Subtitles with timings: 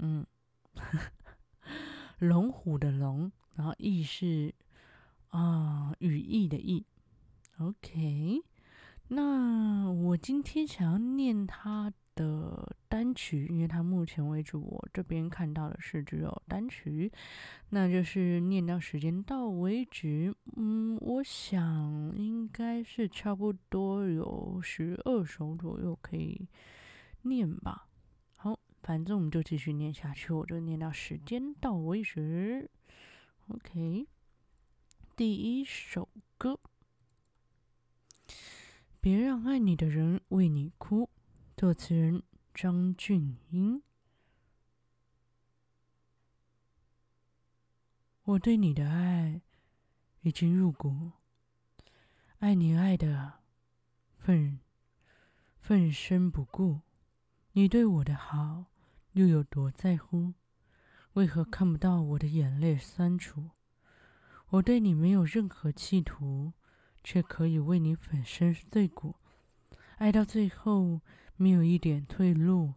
[0.00, 0.26] 嗯，
[2.18, 4.54] 龙虎的龙，然后熠是
[5.28, 6.86] 啊，羽翼的翼。
[7.58, 8.42] OK，
[9.08, 17.12] 那我今天想要念他的单曲，因为他目前为止我这边看到的是只有单曲，
[17.68, 20.34] 那就是念到时间到为止。
[20.56, 26.48] 嗯，我想应该是差不多有十二首左右可以
[27.22, 27.86] 念吧。
[28.90, 32.68] 反正我们就继续念下去，我就念到时间到为止。
[33.46, 34.08] OK，
[35.14, 36.58] 第一首歌，
[39.00, 41.08] 别让爱你的人为你哭，
[41.56, 42.20] 作词人
[42.52, 43.80] 张俊英。
[48.24, 49.40] 我对你的爱
[50.22, 51.12] 已经入骨，
[52.40, 53.34] 爱你爱的
[54.18, 54.58] 奋
[55.60, 56.80] 奋身不顾，
[57.52, 58.64] 你对我的好。
[59.12, 60.34] 又有多在乎？
[61.14, 63.50] 为何看不到我的眼泪酸楚？
[64.50, 66.52] 我对你没有任何企图，
[67.02, 69.16] 却可以为你粉身碎骨。
[69.96, 71.00] 爱到最后，
[71.36, 72.74] 没有一点退路。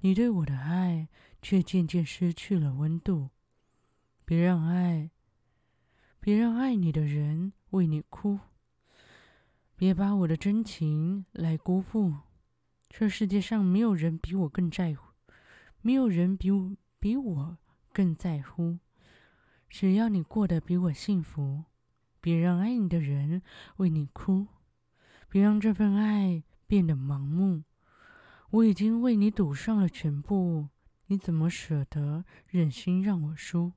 [0.00, 1.08] 你对我的爱，
[1.40, 3.30] 却渐渐失去了温度。
[4.24, 5.10] 别让爱，
[6.20, 8.38] 别让爱你的人为你哭。
[9.76, 12.14] 别把我的真情来辜负。
[12.88, 15.03] 这世界上没有人比我更在乎。
[15.86, 17.58] 没有人比我比我
[17.92, 18.78] 更在乎。
[19.68, 21.64] 只要你过得比我幸福，
[22.22, 23.42] 别让爱你的人
[23.76, 24.46] 为你哭，
[25.28, 27.64] 别让这份爱变得盲目。
[28.48, 30.70] 我已经为你赌上了全部，
[31.08, 33.74] 你怎么舍得忍心让我输？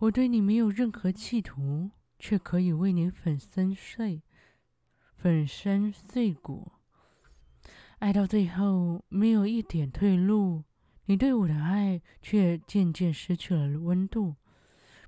[0.00, 4.24] 我对你没有任何企图，却可以为你粉身碎
[5.14, 6.72] 粉身碎骨。
[8.00, 10.64] 爱到最后，没有一点退路。
[11.10, 14.36] 你对我的爱却渐渐失去了温度，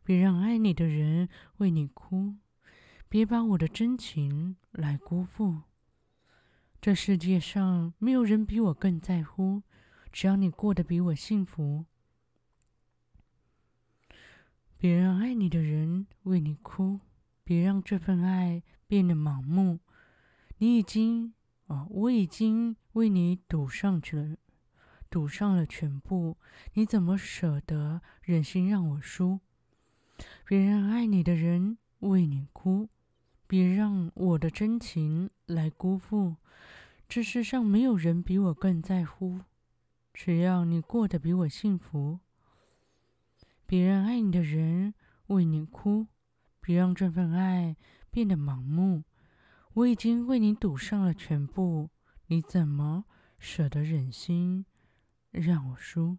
[0.03, 2.35] 别让爱你的人为你哭，
[3.09, 5.61] 别把我的真情来辜负。
[6.81, 9.63] 这世界上没有人比我更在乎，
[10.11, 11.85] 只要你过得比我幸福。
[14.77, 16.99] 别让爱你的人为你哭，
[17.45, 19.79] 别让这份爱变得盲目。
[20.59, 21.33] 你已经，
[21.67, 24.37] 哦，我已经为你赌上去了。
[25.13, 26.39] 赌上了全部，
[26.73, 29.41] 你怎么舍得忍心让我输？
[30.47, 32.89] 别让爱你的人为你哭，
[33.47, 36.37] 别让我的真情来辜负。
[37.07, 39.41] 这世上没有人比我更在乎，
[40.15, 42.21] 只要你过得比我幸福。
[43.67, 44.95] 别让爱你的人
[45.27, 46.07] 为你哭，
[46.59, 47.77] 别让这份爱
[48.11, 49.05] 变得盲目。
[49.75, 51.91] 我已经为你赌上了全部，
[52.29, 53.05] 你怎么
[53.39, 54.65] 舍得忍心？
[55.33, 56.19] 让我输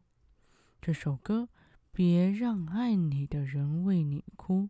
[0.81, 1.47] 这首歌，
[1.91, 4.69] 别让爱你的人为你哭。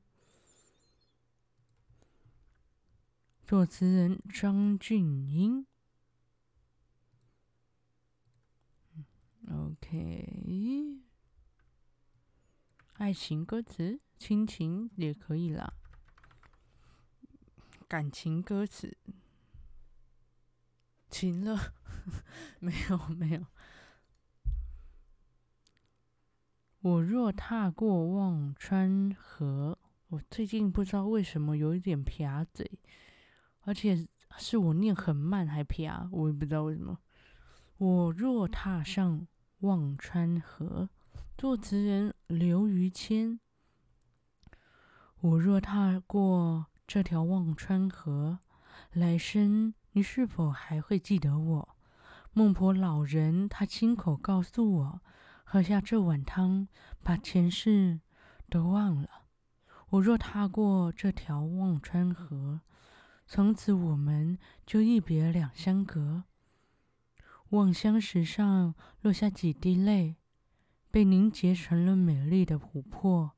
[3.46, 5.66] 作词人张俊英。
[9.50, 11.02] OK，
[12.94, 15.74] 爱情歌词、亲情也可以啦。
[17.88, 18.98] 感情歌词，
[21.10, 21.74] 情了？
[22.60, 23.46] 没有，没有。
[26.84, 29.80] 我若踏过忘川河，
[30.10, 32.70] 我最近不知道为什么有一点撇嘴，
[33.62, 34.06] 而且
[34.38, 37.00] 是我念很慢还撇，我也不知道为什么。
[37.78, 39.26] 我若踏上
[39.62, 40.90] 忘川河，
[41.38, 43.40] 作词人刘于谦。
[45.22, 48.40] 我若踏过这条忘川河，
[48.92, 51.70] 来生你是否还会记得我？
[52.34, 55.02] 孟婆老人他亲口告诉我。
[55.54, 56.68] 喝下这碗汤，
[57.04, 58.00] 把前世
[58.50, 59.28] 都忘了。
[59.92, 62.62] 我若踏过这条忘川河，
[63.28, 66.24] 从此我们就一别两相隔。
[67.50, 70.16] 望乡石上落下几滴泪，
[70.90, 73.34] 被凝结成了美丽的琥珀。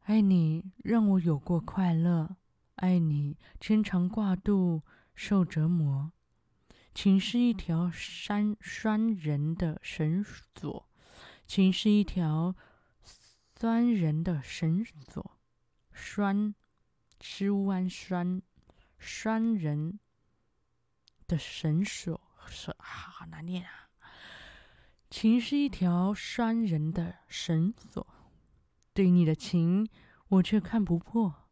[0.00, 2.34] 爱你让我有过快乐，
[2.74, 4.82] 爱你牵肠挂肚
[5.14, 6.10] 受折磨。
[6.92, 10.87] 情是一条拴拴人的绳索，
[11.48, 12.54] 情是一条
[13.58, 15.38] 拴人的绳索，
[15.90, 16.54] 拴，
[17.18, 18.42] 吃弯拴，
[18.98, 19.98] 拴人
[21.26, 23.88] 的绳索，是啊，好难念啊。
[25.08, 28.06] 情是一条拴人的绳索，
[28.92, 29.88] 对你的情，
[30.28, 31.48] 我却看不破。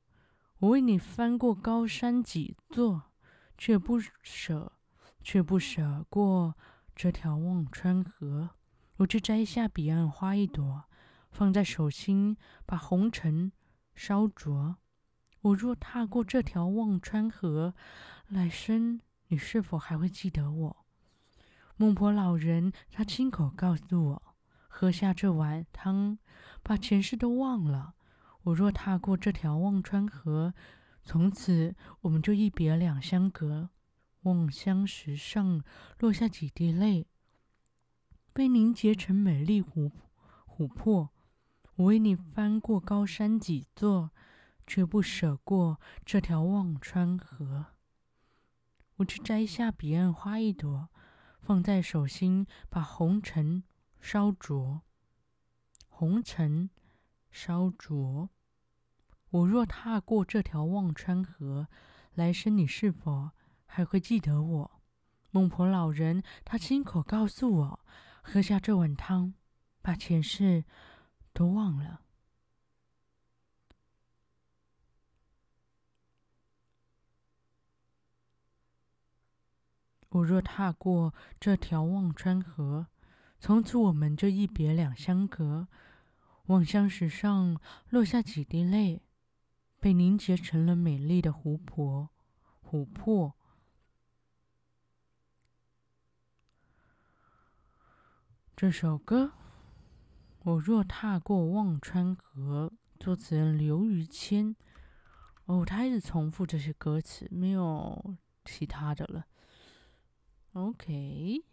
[0.59, 3.15] 我为你翻过高山几座，
[3.57, 4.75] 却不舍，
[5.23, 6.55] 却不舍过
[6.95, 8.56] 这条忘川河。
[8.97, 10.85] 我就摘下彼岸花一朵，
[11.31, 13.53] 放在手心，把红尘
[13.95, 14.77] 烧灼。
[15.43, 17.75] 我若踏过这条忘川河，
[18.29, 20.87] 来生你是否还会记得我？
[21.77, 24.23] 孟婆老人他亲口告诉我，
[24.67, 26.19] 喝下这碗汤，
[26.63, 27.95] 把前世都忘了。
[28.45, 30.55] 我若踏过这条忘川河，
[31.03, 33.69] 从此我们就一别两相隔。
[34.23, 35.63] 望乡石上
[35.99, 37.07] 落下几滴泪。
[38.37, 39.91] 被凝结成美丽琥
[40.47, 41.09] 琥珀，
[41.77, 44.11] 我为你翻过高山几座，
[44.67, 47.65] 却不舍过这条忘川河。
[48.97, 50.91] 我去摘下彼岸花一朵，
[51.41, 53.65] 放在手心，把红尘
[54.03, 54.83] 烧灼。
[55.89, 56.69] 红尘
[57.31, 58.29] 烧灼。
[59.31, 61.69] 我若踏过这条忘川河，
[62.13, 63.31] 来生你是否
[63.65, 64.71] 还会记得我？
[65.31, 67.81] 孟婆老人他亲口告诉我。
[68.29, 69.35] 喝下这碗汤，
[69.81, 70.65] 把前世
[71.33, 72.01] 都忘了。
[80.09, 82.89] 我若踏过这条忘川河，
[83.39, 85.69] 从此我们就一别两相隔。
[86.47, 89.03] 望乡石上落下几滴泪，
[89.79, 92.11] 被凝结成了美丽的湖泊，
[92.61, 93.36] 琥珀。
[98.57, 99.33] 这首歌，
[100.39, 104.57] 我若踏过忘川河，作词人刘于谦。
[105.45, 108.17] 哦，他一直重复这些歌词，没有
[108.47, 109.27] 其他的了。
[110.55, 111.45] OK，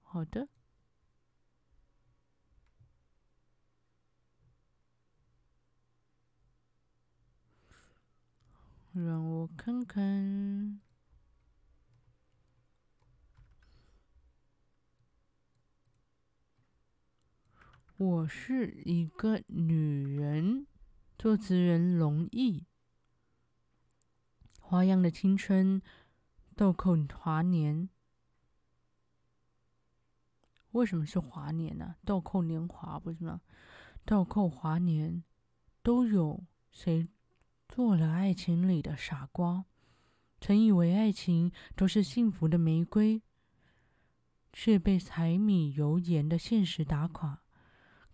[0.00, 0.48] 好的。
[8.92, 10.83] 让我看看。
[18.04, 20.66] 我是一个女人，
[21.18, 22.66] 作词人龙毅。
[24.60, 25.80] 花样的青春，
[26.54, 27.88] 豆蔻华年。
[30.72, 31.94] 为什么是华年呢？
[32.04, 33.40] 豆蔻年华不是吗？
[34.04, 35.24] 豆蔻华年，
[35.82, 37.08] 都有谁
[37.70, 39.64] 做了爱情里的傻瓜？
[40.42, 43.22] 曾以为爱情都是幸福的玫瑰，
[44.52, 47.40] 却被柴米油盐的现实打垮。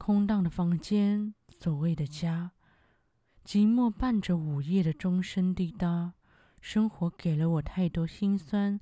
[0.03, 2.53] 空荡的房间，所谓的家，
[3.45, 6.15] 寂寞伴着午夜的钟声滴答。
[6.59, 8.81] 生活给了我太多心酸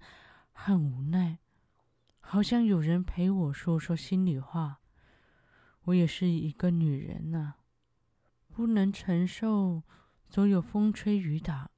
[0.52, 1.40] 和无奈，
[2.20, 4.78] 好想有人陪我说说心里话。
[5.86, 7.54] 我也是一个女人呐、
[8.46, 9.82] 不能承受
[10.28, 11.68] 所有风吹雨打。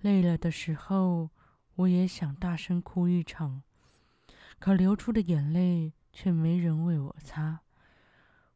[0.00, 1.30] 累了的时候，
[1.76, 3.62] 我也想大声哭一场，
[4.58, 7.60] 可流出的眼泪却没人为我擦。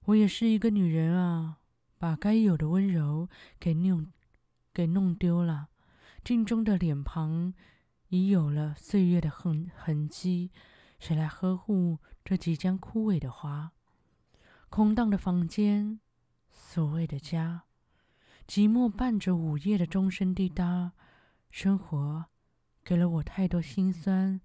[0.07, 1.59] 我也是一个女人啊，
[1.97, 3.29] 把该有的温柔
[3.61, 4.13] 给弄
[4.75, 5.69] 给弄丢了。
[6.25, 7.55] 镜中的脸庞
[8.09, 10.51] 已有了岁月的痕痕迹，
[10.99, 13.73] 谁来呵护这即将枯萎的花？
[14.69, 16.01] 空荡的房间，
[16.51, 17.63] 所谓的家，
[18.49, 20.93] 寂寞伴着午夜的钟声滴答。
[21.51, 22.25] 生活
[22.83, 24.41] 给了我太多心酸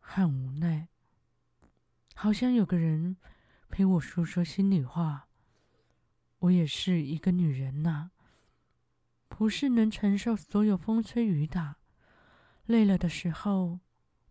[0.00, 0.88] 和无奈，
[2.14, 3.16] 好像有个人。
[3.70, 5.28] 陪我说说心里话。
[6.40, 8.10] 我也是一个女人呐、
[9.28, 11.76] 不是能承受所有风吹雨打。
[12.66, 13.80] 累了的时候，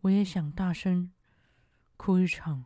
[0.01, 1.12] 我也想大声
[1.98, 2.65] 哭一场，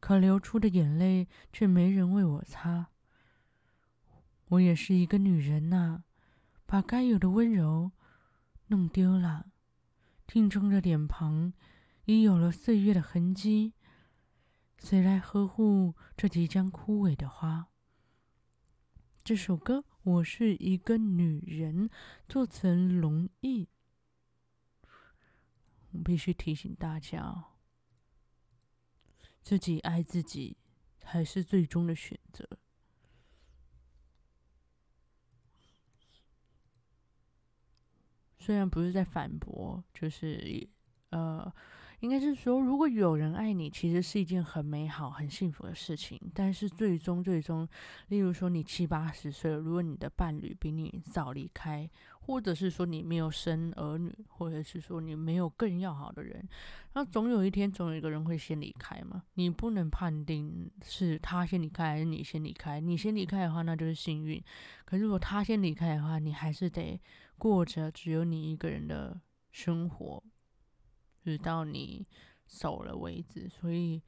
[0.00, 2.88] 可流出的眼泪却没人为我擦。
[4.48, 6.04] 我也是一个女人呐、
[6.66, 7.92] 把该有的温柔
[8.66, 9.46] 弄丢了。
[10.26, 11.52] 镜中的脸庞
[12.04, 13.74] 已有了岁月的痕迹。
[14.82, 17.68] 谁来呵护这即将枯萎的花？
[19.22, 21.88] 这首歌《我是一个女人》，
[22.28, 23.68] 做成容易。
[25.92, 27.44] 我必须提醒大家，
[29.40, 30.56] 自己爱自己
[30.98, 32.48] 才是最终的选择。
[38.36, 40.68] 虽然不是在反驳，就是
[41.10, 41.54] 呃。
[42.02, 46.20] 应该是说，如果有人爱你，其实是一件很美好、很幸福的事情。
[46.34, 47.66] 但是最终，最终，
[48.08, 51.88] 例如说你七八十岁了，如果你的伴侣比你早离开，
[52.22, 56.44] 或者是说你没有生儿女，或者是说你没有更要好的人，
[56.94, 59.22] 那总有一天，总有一个人会先离开嘛。
[59.34, 62.80] 你不能判定是他先离开还是你先离开。
[62.80, 64.42] 你先离开的话，那就是幸运。
[64.84, 67.00] 可是如果他先离开的话，你还是得
[67.38, 69.20] 过着只有你一个人的
[69.52, 70.20] 生活，
[71.24, 72.06] 直到你
[72.46, 73.48] 走了为止。
[73.48, 74.02] 所以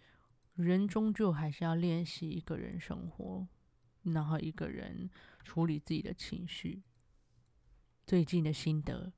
[0.55, 3.49] 人终究还是要练习一个人生活，
[4.03, 5.11] 然后一个人
[5.43, 6.83] 处理自己的情绪。
[8.07, 9.13] 最近的心得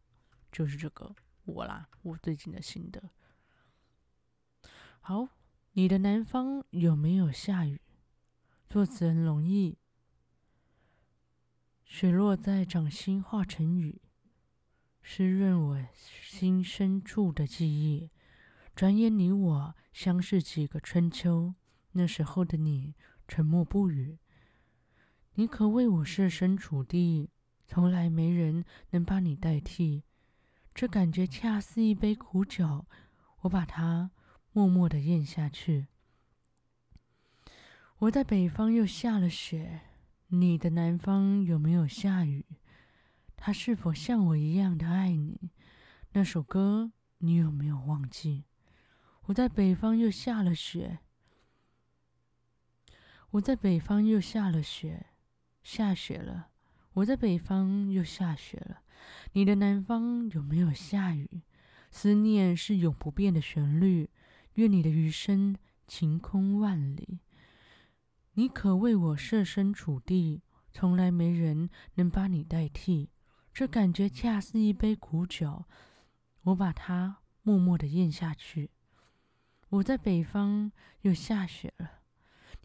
[0.52, 3.10] 就是这个，我啦，我最近的心得。
[5.00, 5.28] 好，
[5.72, 7.80] 你的南方有没有下雨？
[8.68, 9.78] 作词人容易，
[11.84, 14.00] 雪落在掌心化成雨，
[15.08, 15.86] 湿润我
[16.20, 18.10] 心深处的记忆。
[18.74, 21.54] 转眼你我相识几个春秋，
[21.92, 22.96] 那时候的你
[23.28, 24.18] 沉默不语，
[25.34, 27.30] 你可为我设身处地。
[27.68, 30.02] 从来没人能把你代替，
[30.74, 32.84] 这感觉恰似一杯苦酒，
[33.42, 34.10] 我把它
[34.50, 35.86] 默默地咽下去。
[37.98, 39.82] 我在北方又下了雪，
[40.26, 42.44] 你的南方有没有下雨？
[43.36, 45.50] 他是否像我一样的爱你？
[46.12, 48.44] 那首歌你有没有忘记？
[49.26, 51.00] 我在北方又下了雪，
[53.30, 55.06] 我在北方又下了雪，
[55.62, 56.48] 下雪了。
[56.94, 58.82] 我在北方又下雪了，
[59.32, 61.42] 你的南方有没有下雨？
[61.90, 64.10] 思念是永不变的旋律，
[64.54, 67.20] 愿你的余生晴空万里。
[68.32, 73.10] 你可为我设身处地，从来没人能把你代替。
[73.56, 75.64] 这感觉恰似一杯苦酒，
[76.42, 78.70] 我把它默默地咽下去。
[79.70, 80.70] 我在北方
[81.00, 82.02] 又下雪了，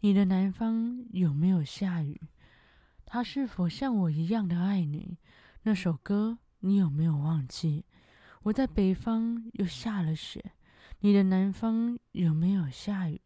[0.00, 2.20] 你的南方有没有下雨？
[3.06, 5.16] 他是否像我一样的爱你？
[5.62, 7.86] 那首歌你有没有忘记？
[8.42, 10.52] 我在北方又下了雪，
[11.00, 13.18] 你的南方有没有下雨？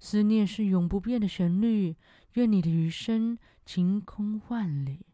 [0.00, 1.94] 思念是永不变的旋律，
[2.32, 5.06] 愿你的余生晴空万里。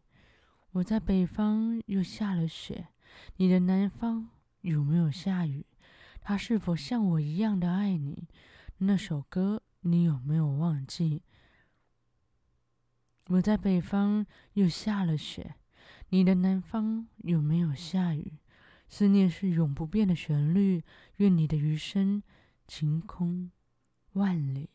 [0.73, 2.87] 我在北方又下了雪，
[3.35, 4.29] 你的南方
[4.61, 5.65] 有没有下雨？
[6.21, 8.29] 他是否像我一样的爱你？
[8.77, 11.23] 那首歌你有没有忘记？
[13.27, 15.55] 我在北方又下了雪，
[16.07, 18.39] 你的南方有没有下雨？
[18.87, 20.85] 思念是永不变的旋律，
[21.17, 22.23] 愿你的余生
[22.65, 23.51] 晴空
[24.13, 24.69] 万里。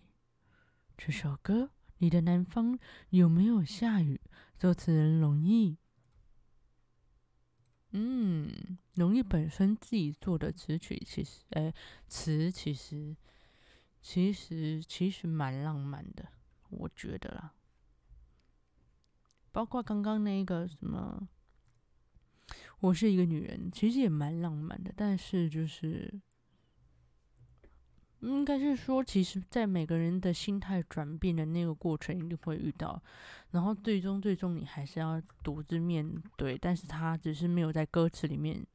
[0.98, 4.20] 这首歌，你的南方有没有下雨？
[4.58, 5.78] 作词人容易。
[7.92, 11.72] 嗯，容易本身自己做的词曲，其实，哎，
[12.08, 13.16] 词其实，
[14.00, 16.28] 其实，其实蛮浪漫的，
[16.70, 17.54] 我觉得啦。
[19.52, 21.26] 包括刚刚那个什么，
[22.80, 24.92] 我是一个女人，其实也蛮浪漫的。
[24.94, 26.20] 但是就是，
[28.20, 33.00] 应该是说，其实，在每个人的心态转变的那个过程，一定会遇到。
[33.50, 36.56] 然后最终，最终你还是要独自面对。
[36.58, 38.66] 但是他只是没有在歌词里面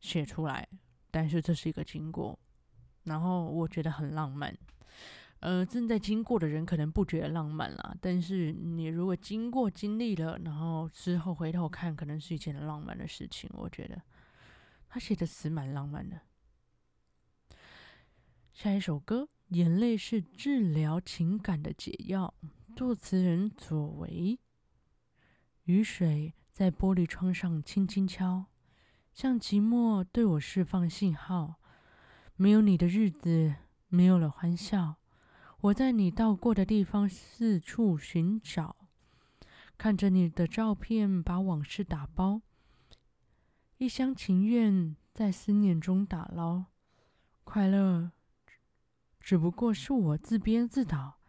[0.00, 0.66] 写出来，
[1.10, 2.38] 但是这是一个经过。
[3.04, 4.56] 然后我觉得很浪漫。
[5.40, 13.50] 呃，正在经过的人可能不觉得浪漫啦，但是你如果经过经历了，然后之后回头看，可能是一件浪漫的事情。
[13.54, 14.00] 我觉得
[14.88, 16.20] 他写的词蛮浪漫的。
[18.52, 22.34] 下一首歌，眼泪是治疗情感的解药，
[22.76, 24.38] 作词人左维。
[25.64, 28.44] 雨水在玻璃窗上轻轻敲，
[29.14, 31.54] 像寂寞对我释放信号。
[32.36, 33.54] 没有你的日子，
[33.88, 34.96] 没有了欢笑。
[35.62, 38.76] 我在你到过的地方四处寻找，
[39.78, 42.42] 看着你的照片，把往事打包，
[43.78, 46.66] 一厢情愿在思念中打捞。
[47.44, 48.12] 快乐
[49.22, 51.20] 只不过是我自编自导，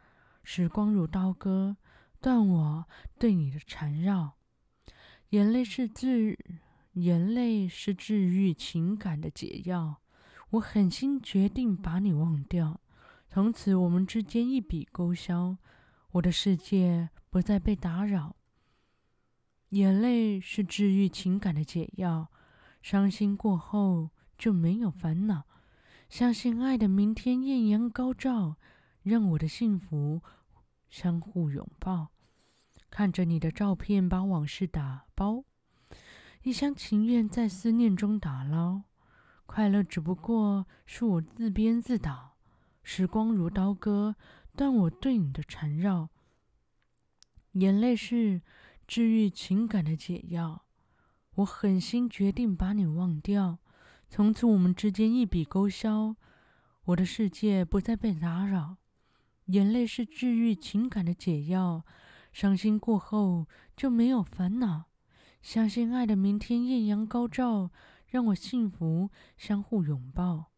[0.44, 1.78] 时光如刀割，
[2.20, 2.88] 断我
[3.20, 4.34] 对你的缠绕。
[5.30, 6.38] 眼泪是治，
[6.94, 10.02] 眼泪是治愈情感的解药。
[10.50, 12.82] 我狠心决定把你忘掉。
[13.28, 15.58] 从此，我们之间一笔勾销，
[16.12, 18.36] 我的世界不再被打扰。
[19.70, 22.32] 眼泪是治愈情感的解药，
[22.82, 25.46] 伤心过后就没有烦恼。
[26.14, 28.58] 相信爱的明天艳阳高照，
[29.02, 30.22] 让我的幸福
[30.88, 32.10] 相互拥抱。
[32.92, 35.44] 看着你的照片，把往事打包，
[36.44, 38.84] 一厢情愿在思念中打捞。
[39.48, 42.38] 快乐只不过是我自编自导，
[42.84, 44.16] 时光如刀割，
[44.56, 46.10] 断我对你的缠绕。
[47.54, 48.44] 眼泪是
[48.86, 50.66] 治愈情感的解药，
[51.38, 53.58] 我狠心决定把你忘掉，
[54.16, 56.16] 从此我们之间一笔勾销，
[56.84, 58.78] 我的世界不再被打扰。
[59.46, 61.84] 眼泪是治愈情感的解药，
[62.32, 64.84] 伤心过后就没有烦恼。
[65.42, 67.72] 相信爱的明天艳阳高照，
[68.06, 70.52] 让我幸福相互拥抱。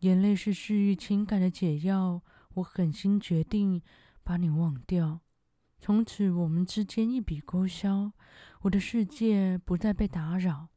[0.00, 2.22] 眼泪是治愈情感的解药，
[2.54, 3.80] 我狠心决定
[4.24, 5.20] 把你忘掉，
[5.78, 8.10] 从此我们之间一笔勾销，
[8.62, 10.70] 我的世界不再被打扰。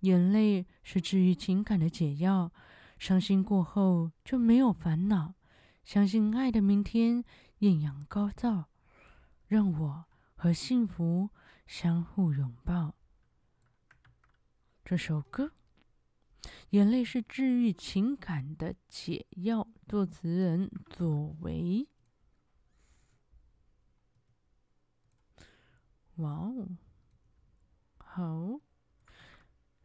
[0.00, 2.52] 眼泪是治愈情感的解药，
[2.98, 5.34] 伤心过后就没有烦恼。
[5.84, 7.24] 相信爱的明天
[7.58, 8.68] 艳阳高照，
[9.46, 10.04] 让我
[10.34, 11.30] 和幸福
[11.66, 12.94] 相互拥抱。
[14.84, 15.52] 这首歌，
[16.70, 21.88] 眼泪是治愈情感的解药，作词人左为。
[26.16, 26.68] 哇哦，
[27.98, 28.60] 好，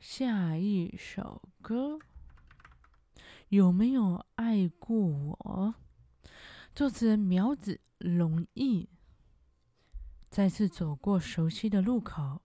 [0.08, 1.98] 下一首歌，
[3.50, 5.74] 有没有爱过我？
[6.76, 8.88] 作词人苗子龙毅，
[10.30, 12.44] 再次走过熟悉的路口，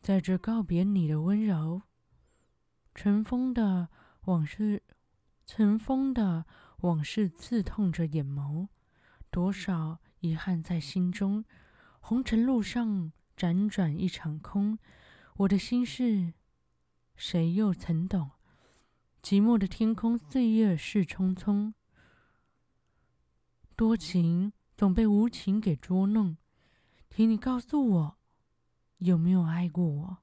[0.00, 1.82] 在这告别你的温柔，
[2.92, 3.88] 尘封的
[4.22, 4.82] 往事，
[5.46, 6.44] 尘封的
[6.78, 8.66] 往事刺痛着眼眸，
[9.30, 11.44] 多少遗憾在心中。
[12.00, 14.76] 红尘路上辗转一场空，
[15.38, 16.32] 我的心事，
[17.16, 18.30] 谁又曾懂？
[19.20, 21.74] 寂寞的天空，岁月是匆匆。
[23.74, 26.36] 多情总被无情给捉弄，
[27.10, 28.16] 请你告诉我，
[28.98, 30.18] 有没有爱过我？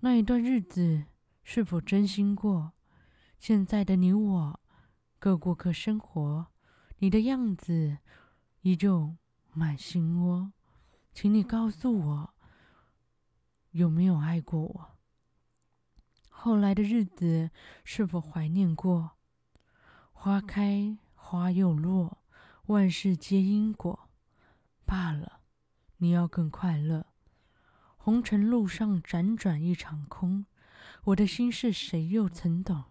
[0.00, 1.06] 那一段日子
[1.42, 2.72] 是否真心过？
[3.38, 4.60] 现在的你我
[5.18, 6.48] 各过各生活，
[6.98, 7.96] 你的样子
[8.60, 9.16] 依旧
[9.54, 10.52] 满心窝，
[11.14, 12.34] 请你告诉我，
[13.76, 14.96] 有没有爱过我？
[16.30, 17.50] 后来的日子
[17.84, 19.18] 是否怀念过？
[20.12, 22.22] 花开花又落。
[22.68, 24.08] 万事皆因果，
[24.86, 25.40] 罢了，
[25.98, 27.08] 你要更快乐。
[27.98, 30.46] 红尘路上辗转一场空，
[31.04, 32.84] 我的心事谁又曾懂？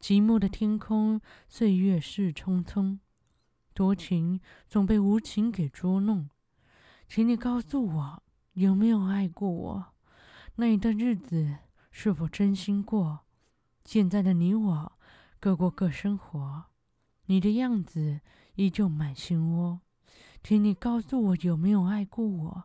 [0.00, 2.98] 寂寞的天空，岁月是匆匆，
[3.72, 6.28] 多情总被无情给捉弄。
[7.06, 8.22] 请你告诉我，
[8.54, 9.94] 有没有爱过我？
[10.60, 11.58] 那一段日子
[11.92, 13.20] 是否真心过？
[13.84, 14.92] 现在的你我
[15.38, 16.64] 各过各生活，
[17.26, 18.20] 你的样子。
[18.56, 19.82] 依旧满心窝，
[20.42, 22.64] 请你告诉我有没有爱过我？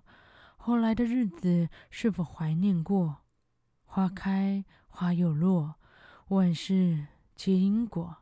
[0.57, 3.17] 后来的日子是否怀念过？
[3.85, 5.75] 花开花又落，
[6.29, 8.17] 万事皆因果，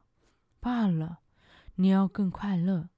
[0.60, 1.20] 罢了，
[1.76, 2.90] 你要更快乐。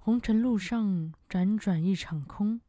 [0.00, 2.60] 红尘路上辗转一场空，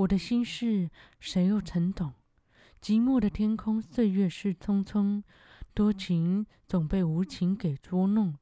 [0.00, 2.14] 我的心事谁又曾懂？
[2.80, 5.22] 寂寞的天空，岁月是匆匆，
[5.74, 8.34] 多情总被无情给捉弄。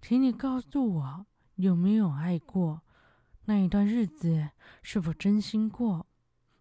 [0.00, 2.80] 请你告诉我，有没有爱过？
[3.44, 4.48] 那一段日子
[4.82, 6.06] 是否真心过？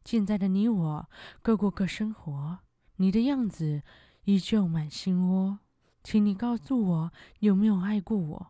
[0.04, 1.10] 现在的你我
[1.42, 2.60] 各过各生活，
[2.98, 3.84] 你的样子
[4.26, 5.60] 依旧满心窝。
[6.04, 8.48] 请你告诉我，有没有爱过我？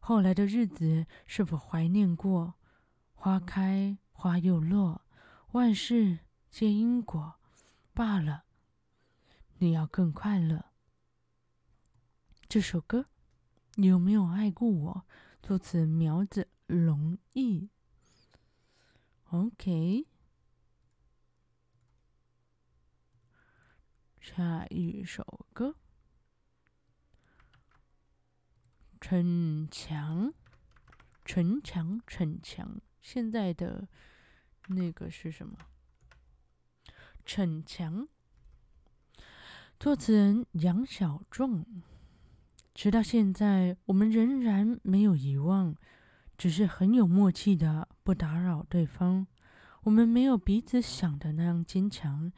[0.00, 2.54] 后来的日子是否怀念过？
[3.14, 5.02] 花开花又落，
[5.52, 7.38] 万事皆因果，
[7.94, 8.44] 罢了，
[9.58, 10.66] 你要更快乐。
[12.48, 13.06] 这首歌。
[13.76, 15.06] 有没有爱过我？
[15.42, 17.68] 作词苗子龙毅。
[19.24, 20.06] OK，
[24.18, 25.76] 下一首歌，
[28.98, 30.32] 逞强，
[31.26, 32.80] 逞强，逞强。
[33.02, 33.88] 现在的
[34.68, 35.56] 那个是什么？
[37.24, 38.08] 逞强。
[39.78, 41.64] 作词人杨小壮。
[42.74, 45.74] 直到现在，我们仍然没有遗忘，
[46.36, 49.26] 只是很有默契的不打扰对方。
[49.84, 52.30] 我们没有彼此想的那样坚强，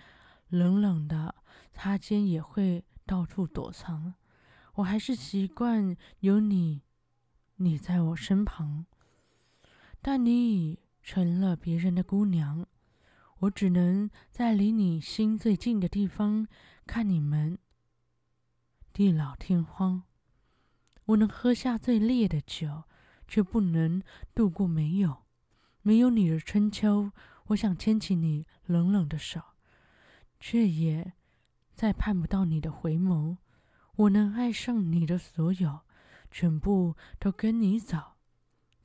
[0.48, 1.34] 冷冷的
[1.72, 4.14] 擦肩也会到处躲藏。
[4.74, 6.82] 我还是习惯有你，
[7.56, 8.86] 你在我身旁。
[10.00, 12.66] 但你已成了别人的姑娘，
[13.38, 16.46] 我只能在离你心最近的地方
[16.86, 17.56] 看你们
[18.92, 20.02] 地老天荒。
[21.06, 22.84] 我能喝下最烈的酒，
[23.26, 24.02] 却不能
[24.34, 25.22] 度过没有
[25.80, 27.10] 没有你的春秋。
[27.46, 29.40] 我想牵起你冷冷的手，
[30.38, 31.14] 却也
[31.72, 33.38] 再盼不到你的回眸。
[33.96, 35.80] 我能爱上你的所有，
[36.30, 38.17] 全部都跟你走，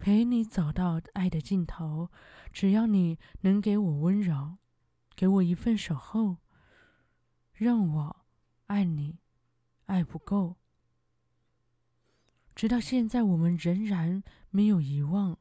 [0.04, 2.10] 陪你走到爱的尽头。
[2.52, 4.58] 只要你能给我温柔，
[5.16, 6.40] 给我一份守候，
[7.54, 8.26] 让我
[8.68, 9.20] 爱你，
[9.86, 10.58] 爱不够。
[12.54, 15.38] 直到现在，我们仍然没有遗忘，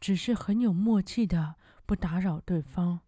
[0.00, 1.54] 只是很有默契的
[1.86, 3.02] 不打扰对方。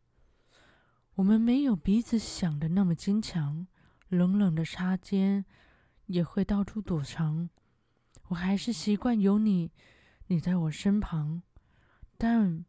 [1.17, 3.67] 我们没有彼此想的那么坚强，
[4.07, 5.47] 冷冷的擦肩
[6.07, 7.51] 也会到处躲藏。
[8.29, 9.73] 我还是习惯有你，
[10.29, 11.43] 你在我身旁，
[12.19, 12.65] 但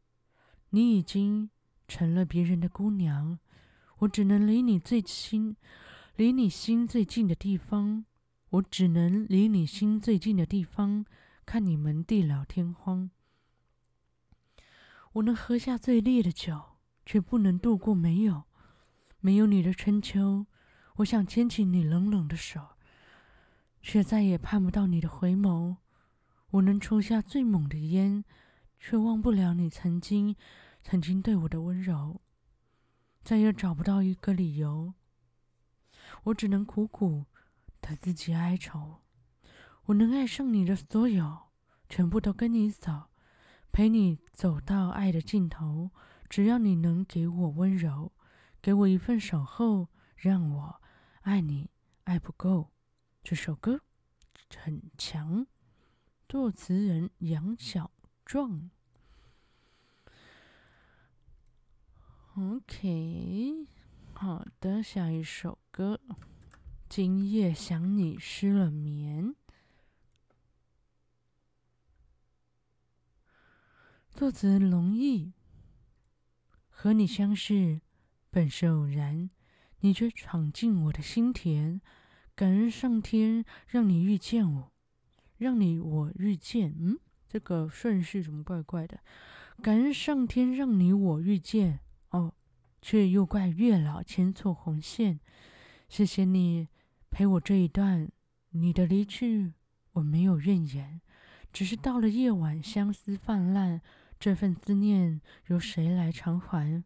[0.69, 1.49] 你已经
[1.87, 3.39] 成了别人的姑娘，
[3.99, 5.55] 我只能离你最亲，
[6.15, 8.05] 离你心最近的地方。
[8.51, 11.05] 我只能离你心最近的地方，
[11.45, 13.09] 看你们地老天荒。
[15.13, 18.43] 我能喝下最烈的酒，却不能度过没有
[19.19, 20.45] 没有你的春秋。
[20.97, 22.77] 我想牵起你冷冷的手，
[23.81, 25.77] 却再也盼不到你的回眸。
[26.51, 28.23] 我能抽下最猛的烟，
[28.79, 30.35] 却忘不了你曾经
[30.81, 32.21] 曾经对我的温柔。
[33.23, 34.93] 再也找不到一个理由，
[36.23, 37.25] 我只能苦苦。
[37.79, 39.01] 的自己哀愁，
[39.85, 41.51] 我能爱上你的所有，
[41.87, 43.09] 全部都跟你走，
[43.71, 45.91] 陪你走到爱的尽头。
[46.27, 48.11] 只要你能给我温柔，
[48.61, 50.81] 给我一份守候，让我
[51.21, 51.69] 爱你，
[52.03, 52.73] 爱不够。
[53.23, 53.79] 这首歌
[54.57, 55.47] 很强，
[56.29, 57.89] 作词人杨小
[58.25, 58.69] 壮。
[62.35, 63.65] OK，
[64.11, 66.01] 好的，下一首歌。
[66.89, 69.35] 今夜想你失了眠，
[74.11, 75.31] 作词龙毅。
[76.69, 77.79] 和你相识
[78.29, 79.29] 本是偶然，
[79.79, 81.79] 你却闯进我的心田。
[82.35, 84.73] 感恩上天让你遇见我，
[85.37, 86.75] 让你我遇见。
[86.79, 86.97] 嗯，
[87.27, 88.99] 这个顺序怎么怪怪的？
[89.61, 92.33] 感恩上天让你我遇见，哦，
[92.81, 95.19] 却又怪月老牵错红线。
[95.89, 96.67] 谢谢你。
[97.09, 98.11] 陪我这一段，
[98.51, 99.53] 你的离去
[99.93, 101.01] 我没有怨言，
[101.51, 103.81] 只是到了夜晚，相思泛滥，
[104.19, 106.83] 这份思念由谁来偿还？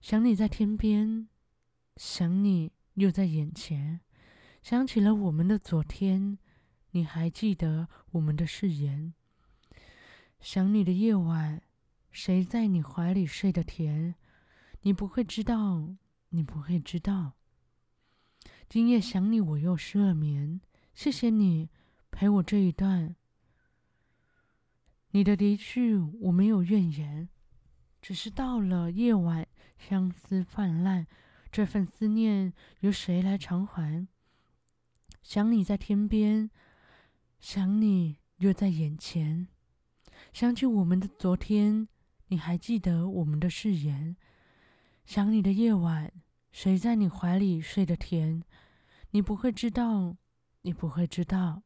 [0.00, 1.28] 想你在天边，
[1.96, 4.00] 想你又在眼前，
[4.62, 6.38] 想起了我们的昨天，
[6.90, 9.12] 你还记得我们的誓言？
[10.40, 11.62] 想你的夜晚，
[12.10, 14.14] 谁在你怀里睡得甜？
[14.82, 15.96] 你不会知道，
[16.30, 17.32] 你不会知道。
[18.68, 20.60] 今夜想你，我又失了眠。
[20.94, 21.70] 谢谢你
[22.10, 23.16] 陪我这一段。
[25.10, 27.28] 你的离去，我没有怨言，
[28.00, 29.46] 只是到了夜晚，
[29.78, 31.06] 相思泛滥，
[31.50, 34.06] 这份思念由谁来偿还？
[35.22, 36.50] 想你在天边，
[37.40, 39.46] 想你又在眼前，
[40.32, 41.88] 想起我们的昨天，
[42.26, 44.16] 你还记得我们的誓言？
[45.06, 46.12] 想你的夜晚。
[46.50, 48.42] 谁在你怀里睡得甜？
[49.10, 50.16] 你不会知道，
[50.62, 51.62] 你不会知道。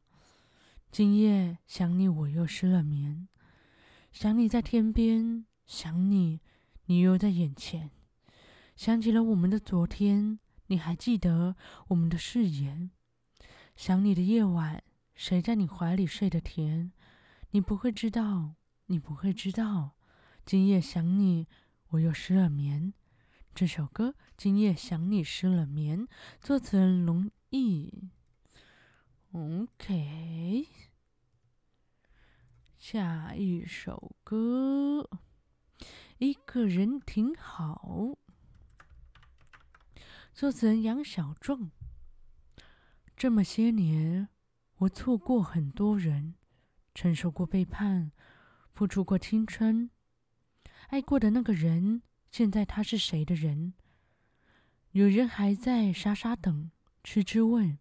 [0.91, 3.27] 今夜想你，我又失了眠。
[4.11, 6.41] 想你在天边，想你，
[6.85, 7.89] 你又在眼前。
[8.75, 11.55] 想起了我们的昨天，你还记得
[11.87, 12.91] 我们的誓言？
[13.75, 14.83] 想你的夜晚，
[15.15, 16.91] 谁在你怀里睡得甜？
[17.51, 18.55] 你不会知道，
[18.87, 19.91] 你不会知道。
[20.45, 21.47] 今夜想你，
[21.89, 22.93] 我又失了眠。
[23.53, 26.07] 这首歌《今夜想你失了眠》，
[26.41, 28.09] 作词人龙毅。
[29.31, 30.67] OK，
[32.77, 35.07] 下一首歌
[36.17, 38.17] 《一个人挺好》，
[40.33, 41.71] 作词人杨小壮。
[43.15, 44.27] 这么些年，
[44.83, 46.35] 我错过很多人，
[46.93, 48.11] 承受过背叛，
[48.73, 49.89] 付出过青春，
[50.87, 52.01] 爱过的那个人。
[52.31, 53.75] 现在他是谁的人？
[54.91, 56.71] 有人还在傻傻等，
[57.03, 57.77] 痴痴问。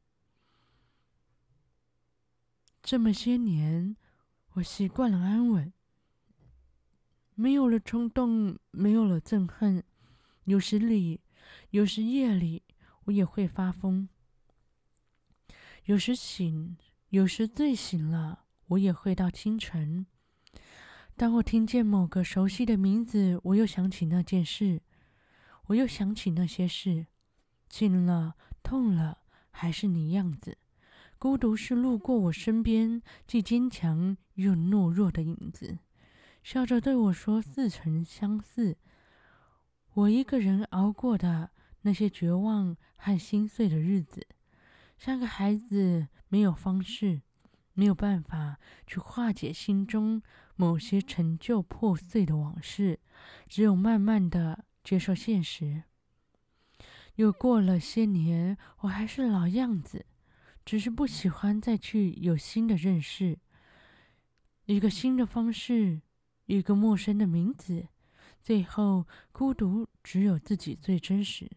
[2.83, 3.97] 这么些年，
[4.53, 5.73] 我习惯了安稳，
[7.35, 9.83] 没有了冲动，没有了憎恨。
[10.45, 11.21] 有时里，
[11.71, 12.63] 有时夜里，
[13.05, 14.09] 我也会发疯。
[15.87, 16.77] 有时醒，
[17.13, 20.07] 有时醉醒了，我也会到清晨。
[21.15, 24.81] 当我听见某个熟悉的名字，我又想起那件事，
[25.67, 27.09] 我又想起那些事，
[27.69, 29.19] 近了，痛了，
[29.51, 30.57] 还是你样子。
[31.19, 35.81] 孤独是路过我身边，既坚强又懦弱的影子，
[36.43, 38.79] 笑着对我说似曾相似。
[39.93, 41.51] 我一个人熬过的
[41.83, 44.27] 那些绝望和心碎的日子，
[45.05, 47.23] 像个孩子，没有方式，
[47.73, 50.23] 没有办法去化解心中
[50.55, 53.01] 某些陈旧破碎的往事，
[53.49, 55.83] 只有慢慢的接受现实。
[57.17, 60.07] 又过了些年，我还是老样子，
[60.65, 63.41] 只是不喜欢再去有新的认识，
[64.67, 66.03] 一个新的方式，
[66.47, 67.89] 一个陌生的名字。
[68.41, 71.51] 最后，孤独只有自己最真实。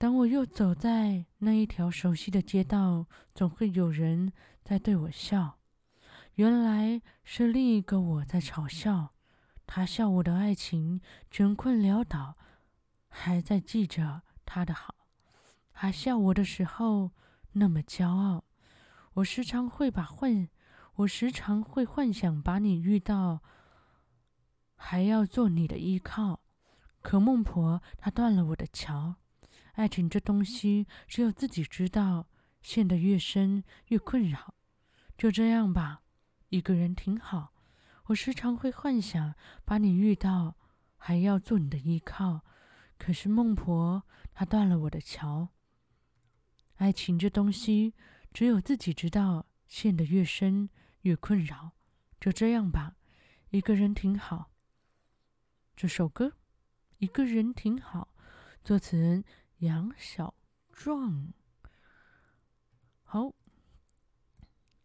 [0.00, 4.32] 当我又走在那一条熟悉的街道，总会有人
[4.62, 5.58] 在对我笑。
[6.34, 9.12] 原来是另一个我在嘲笑，
[9.66, 11.00] 他笑我的爱情
[11.32, 12.36] 穷困潦倒，
[13.08, 14.94] 还在记着他的好，
[15.72, 17.10] 还笑我的时候
[17.54, 18.44] 那么骄傲。
[19.14, 20.48] 我时常会把幻，
[20.94, 23.40] 我时常会幻想把你遇到。
[24.76, 26.38] 还要做你的依靠，
[27.02, 29.16] 可孟婆她断了我的桥。
[29.78, 32.28] 爱情这东西，只有自己知道，
[32.62, 34.56] 陷得越深越困扰。
[35.16, 36.02] 就这样吧，
[36.48, 37.54] 一个人挺好。
[38.06, 40.56] 我时常会幻想把你遇到，
[40.96, 42.44] 还要做你的依靠，
[42.98, 44.02] 可是孟婆
[44.34, 45.50] 她断了我的桥。
[46.78, 47.94] 爱情这东西，
[48.32, 50.70] 只有自己知道，陷得越深
[51.02, 51.70] 越困扰。
[52.18, 52.96] 就这样吧，
[53.50, 54.50] 一个人挺好。
[55.76, 56.32] 这首歌，
[56.96, 58.08] 一个人挺好。
[58.64, 59.24] 作词人
[59.58, 60.34] 杨小
[60.72, 61.32] 壮。
[63.02, 63.32] 好，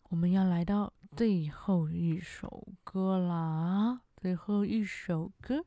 [0.04, 4.02] 我们要来到最后一首歌啦。
[4.18, 5.60] 最后一首歌，《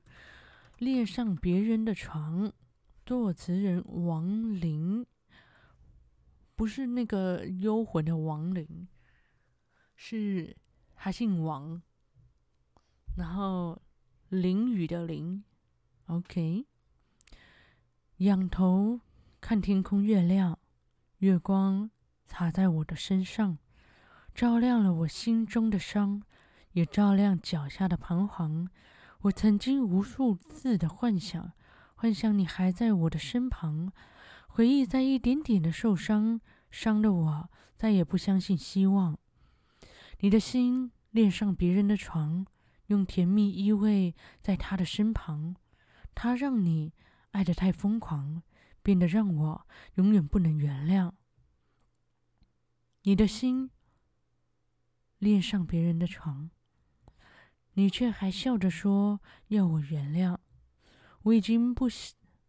[0.78, 2.48] 恋上别人的床》，
[3.04, 5.06] 作词人王林，
[6.54, 8.88] 不是那个幽魂的亡灵，
[9.94, 10.56] 是
[10.94, 11.82] 他姓王，
[13.16, 13.82] 然后。
[14.28, 15.44] 淋雨的淋
[16.06, 16.66] ，OK。
[18.18, 19.00] 仰头
[19.42, 20.58] 看天空，月亮，
[21.18, 21.90] 月光
[22.24, 23.58] 洒在我的身上，
[24.34, 26.22] 照亮了我心中的伤，
[26.72, 28.68] 也照亮脚下的彷徨。
[29.20, 31.52] 我曾经无数次的幻想，
[31.94, 33.92] 幻想你还在我的身旁，
[34.46, 39.18] 回忆在一点点的受伤，伤的我再也不相信希望。
[40.20, 42.46] 你的心恋上别人的床。
[42.86, 45.56] 用甜蜜依偎在他的身旁，
[46.14, 46.92] 他让你
[47.36, 48.42] 爱得太疯狂，
[48.82, 51.12] 变得让我永远不能原谅。
[53.02, 53.70] 你的心
[55.18, 56.50] 恋上别人的床，
[57.74, 60.38] 你却还笑着说要我原谅。
[61.24, 61.88] 我已经不，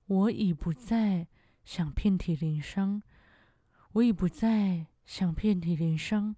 [0.06, 1.28] 我已不再
[1.66, 3.04] 想遍体鳞伤，
[3.92, 6.38] 我已不再想遍体鳞伤，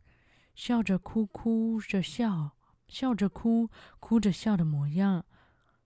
[0.55, 2.55] 笑着哭，哭着笑。
[2.87, 5.23] 笑着哭，哭着笑的模样，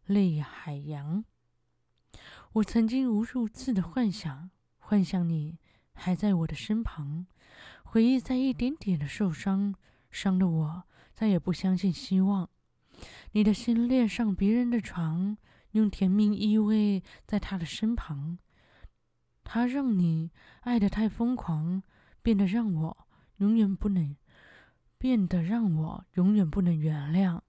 [0.05, 1.25] 泪海洋。
[2.53, 5.57] 我曾经无数次的幻想，幻想你
[5.93, 7.25] 还在我的身旁，
[7.83, 9.73] 回忆在一点点的受伤，
[10.11, 10.83] 伤的我
[11.15, 12.47] 再也不相信希望。
[13.31, 15.35] 你的心恋上别人的床，
[15.71, 18.37] 用甜蜜依偎在他的身旁，
[19.43, 20.29] 他让你
[20.61, 21.81] 爱得太疯狂，
[22.21, 24.15] 变得让我永远不能。
[24.99, 27.41] 变得让我永远不能原谅。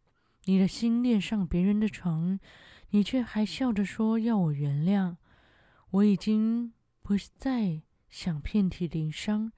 [0.47, 2.41] 你的心恋上别人的床，
[2.95, 5.17] 你却还笑着说要我原谅。
[5.91, 9.51] 我已经不再想遍体鳞伤，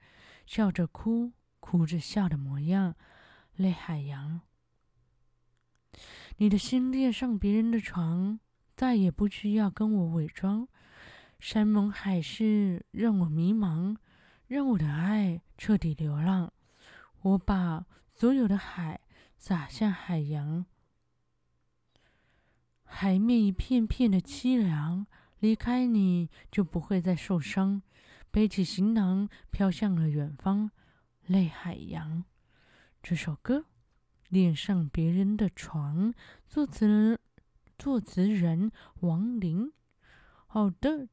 [0.47, 2.95] 笑着哭，哭着笑的模样，
[3.55, 4.41] 泪海洋。
[6.37, 8.39] 你的心恋上别人的床，
[8.75, 10.67] 再也不需要跟我伪装。
[11.39, 13.97] 山盟海誓让我迷茫，
[14.47, 16.51] 让我的爱彻底流浪。
[17.21, 18.99] 我把所有的海
[19.37, 20.65] 洒向海洋，
[22.87, 25.05] 海面一片片的凄凉。
[25.39, 27.83] 离开你就不会再受伤，
[28.31, 30.71] 背起行囊飘向了远方，
[31.27, 32.23] 泪海洋。
[33.03, 33.59] 这首歌
[34.29, 36.11] 《恋上别人的床》，
[36.47, 37.19] 作词人
[37.77, 38.71] 作词人
[39.01, 39.71] 王林。
[40.47, 41.07] 好的。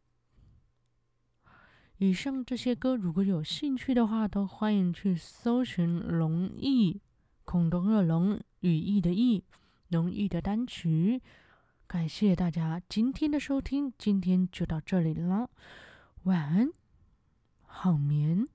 [1.99, 7.03] 以上这些歌，如果有兴趣的话，都欢迎去搜寻“龙翼”，
[7.45, 9.45] 恐龙的龙，羽翼的翼，
[9.89, 11.21] 龙翼的单曲。
[11.87, 15.51] 感谢大家今天的收听，今天就到这里了，
[16.25, 16.71] 晚安，
[17.67, 18.49] 好眠。